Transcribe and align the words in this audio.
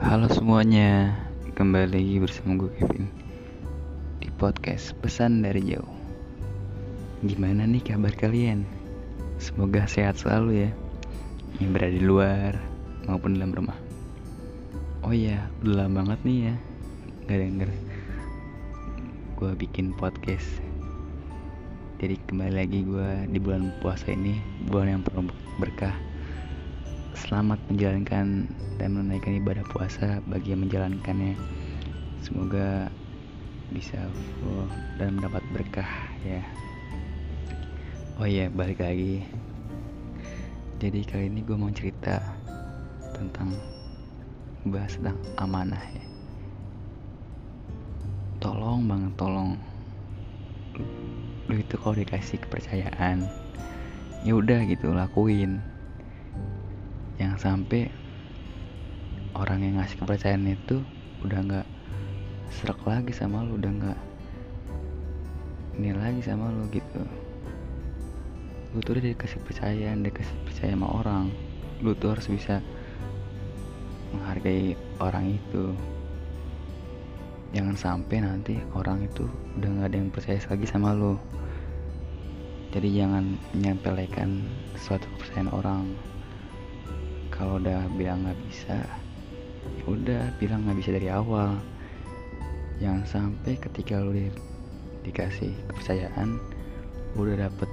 Halo 0.00 0.32
semuanya, 0.32 1.12
kembali 1.52 1.92
lagi 1.92 2.16
bersama 2.24 2.56
gue 2.56 2.72
Kevin 2.72 3.12
di 4.16 4.32
podcast 4.32 4.96
Pesan 4.96 5.44
dari 5.44 5.60
Jauh. 5.60 5.92
Gimana 7.20 7.68
nih 7.68 7.84
kabar 7.84 8.16
kalian? 8.16 8.64
Semoga 9.36 9.84
sehat 9.84 10.16
selalu 10.16 10.64
ya, 10.64 10.70
yang 11.60 11.76
berada 11.76 11.92
di 11.92 12.00
luar 12.00 12.56
maupun 13.04 13.36
dalam 13.36 13.52
rumah. 13.52 13.76
Oh 15.04 15.12
iya, 15.12 15.52
udah 15.60 15.84
lama 15.84 16.00
banget 16.00 16.20
nih 16.24 16.38
ya, 16.48 16.54
gak 17.28 17.40
denger 17.44 17.70
gue 19.36 19.52
bikin 19.52 19.92
podcast. 19.92 20.64
Jadi 22.00 22.16
kembali 22.24 22.56
lagi 22.56 22.88
gue 22.88 23.28
di 23.28 23.36
bulan 23.36 23.68
puasa 23.84 24.16
ini, 24.16 24.40
bulan 24.64 24.96
yang 24.96 25.04
penuh 25.04 25.28
berkah 25.60 25.92
selamat 27.14 27.58
menjalankan 27.66 28.46
dan 28.78 28.88
menunaikan 28.94 29.38
ibadah 29.42 29.66
puasa 29.70 30.22
bagi 30.30 30.54
yang 30.54 30.66
menjalankannya. 30.66 31.34
Semoga 32.22 32.90
bisa 33.70 33.98
full 34.38 34.66
dan 34.98 35.18
mendapat 35.18 35.42
berkah 35.50 35.90
ya. 36.22 36.42
Oh 38.20 38.28
iya, 38.28 38.46
balik 38.52 38.82
lagi. 38.84 39.24
Jadi 40.78 41.00
kali 41.04 41.26
ini 41.32 41.40
gue 41.42 41.56
mau 41.56 41.72
cerita 41.72 42.22
tentang 43.16 43.54
bahas 44.68 44.94
tentang 45.00 45.18
amanah 45.40 45.82
ya. 45.90 46.04
Tolong 48.40 48.86
banget 48.88 49.12
tolong 49.18 49.58
lu 51.50 51.58
itu 51.58 51.74
kalau 51.82 51.98
dikasih 51.98 52.38
kepercayaan 52.46 53.26
ya 54.22 54.32
udah 54.38 54.62
gitu 54.70 54.94
lakuin 54.94 55.58
yang 57.20 57.36
sampai 57.36 57.92
orang 59.36 59.60
yang 59.60 59.76
ngasih 59.76 60.00
kepercayaan 60.00 60.48
itu 60.48 60.80
udah 61.20 61.38
nggak 61.44 61.68
serak 62.48 62.80
lagi 62.88 63.12
sama 63.12 63.44
lu 63.44 63.60
udah 63.60 63.68
nggak 63.68 64.00
ini 65.76 65.92
lagi 65.96 66.20
sama 66.24 66.48
lu 66.48 66.64
gitu. 66.72 67.04
Lu 68.72 68.80
tuh 68.80 68.96
udah 68.96 69.04
dikasih 69.12 69.36
kepercayaan 69.44 70.00
dikasih 70.00 70.36
percaya 70.48 70.72
sama 70.72 70.88
orang. 70.92 71.32
Lu 71.84 71.96
tuh 71.96 72.16
harus 72.16 72.28
bisa 72.28 72.64
menghargai 74.12 74.76
orang 75.00 75.36
itu. 75.36 75.76
Jangan 77.56 77.76
sampai 77.76 78.16
nanti 78.24 78.60
orang 78.72 79.04
itu 79.04 79.28
udah 79.60 79.68
nggak 79.68 79.88
ada 79.88 79.96
yang 79.96 80.10
percaya 80.12 80.40
lagi 80.40 80.66
sama 80.68 80.96
lu. 80.96 81.20
Jadi 82.70 82.88
jangan 82.96 83.40
menyempelekan 83.56 84.46
suatu 84.78 85.04
kepercayaan 85.16 85.50
orang 85.50 85.90
kalau 87.40 87.56
udah 87.56 87.88
bilang 87.96 88.28
nggak 88.28 88.36
bisa 88.52 88.84
ya 89.80 89.84
udah 89.88 90.28
bilang 90.36 90.60
nggak 90.68 90.76
bisa 90.76 90.92
dari 90.92 91.08
awal. 91.08 91.56
Jangan 92.76 93.08
sampai 93.08 93.56
ketika 93.56 93.96
lu 93.96 94.12
di, 94.12 94.28
dikasih 95.08 95.48
kepercayaan 95.72 96.36
udah 97.16 97.48
dapet 97.48 97.64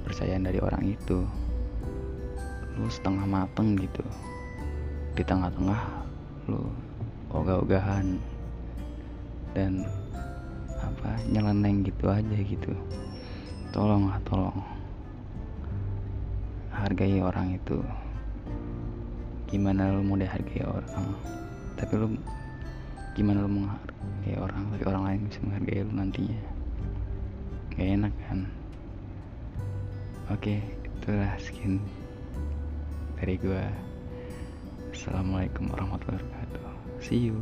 percayaan 0.00 0.48
dari 0.48 0.64
orang 0.64 0.80
itu. 0.80 1.28
Lu 2.80 2.88
setengah 2.88 3.28
mateng 3.28 3.76
gitu. 3.76 4.00
Di 5.12 5.20
tengah-tengah 5.28 6.08
lu 6.48 6.72
ogah-ogahan. 7.28 8.16
Dan 9.52 9.84
apa 10.80 11.20
nyeleneng 11.28 11.84
gitu 11.84 12.08
aja 12.08 12.38
gitu. 12.48 12.72
Tolong 13.76 14.08
lah 14.08 14.16
tolong. 14.24 14.56
Hargai 16.72 17.20
orang 17.20 17.52
itu 17.52 17.84
gimana 19.48 19.88
lu 19.88 20.04
mau 20.04 20.20
dihargai 20.20 20.60
orang? 20.60 21.16
Tapi 21.80 21.92
lu 21.96 22.06
gimana 23.16 23.48
lu 23.48 23.50
menghargai 23.50 24.36
orang? 24.36 24.62
Tapi 24.76 24.84
orang 24.84 25.02
lain 25.08 25.20
bisa 25.24 25.40
menghargai 25.40 25.80
lu 25.88 25.92
nantinya. 25.96 26.40
Gak 27.72 27.88
enak 27.96 28.14
kan? 28.28 28.38
Oke 30.28 30.60
itulah 30.84 31.32
skin 31.40 31.80
dari 33.16 33.40
gua. 33.40 33.64
Assalamualaikum 34.92 35.72
warahmatullahi 35.72 36.20
wabarakatuh. 36.20 37.00
See 37.00 37.32
you 37.32 37.40